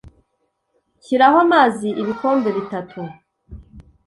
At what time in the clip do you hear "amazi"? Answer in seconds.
1.45-1.87